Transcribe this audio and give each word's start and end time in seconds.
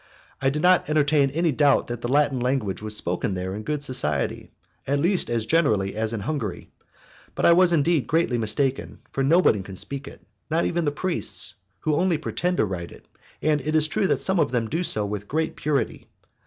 I 0.41 0.49
did 0.49 0.63
not 0.63 0.89
entertain 0.89 1.29
any 1.29 1.51
doubt 1.51 1.85
that 1.85 2.01
the 2.01 2.07
Latin 2.07 2.39
language 2.39 2.81
was 2.81 2.97
spoken 2.97 3.35
there 3.35 3.53
in 3.53 3.61
good 3.61 3.83
society, 3.83 4.49
at 4.87 4.97
least 4.97 5.29
as 5.29 5.45
generally 5.45 5.95
as 5.95 6.11
in 6.11 6.21
Hungary. 6.21 6.71
But 7.35 7.45
I 7.45 7.53
was 7.53 7.71
indeed 7.71 8.07
greatly 8.07 8.39
mistaken, 8.39 8.97
for 9.11 9.23
nobody 9.23 9.61
can 9.61 9.75
speak 9.75 10.07
it, 10.07 10.25
not 10.49 10.65
even 10.65 10.85
the 10.85 10.91
priests, 10.91 11.53
who 11.81 11.93
only 11.93 12.17
pretend 12.17 12.57
to 12.57 12.65
write 12.65 12.91
it, 12.91 13.05
and 13.43 13.61
it 13.61 13.75
is 13.75 13.87
true 13.87 14.07
that 14.07 14.21
some 14.21 14.39
of 14.39 14.49
them 14.51 14.67
do 14.69 14.83
so 14.83 15.05
with 15.05 15.27
great 15.27 15.55
purity. 15.55 16.07